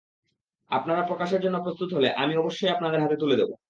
[0.71, 3.51] আপনারা প্রকাশের জন্য প্রস্তুত হলে, আমি অবশ্যই আপনাদের হাতে তুলে দেব।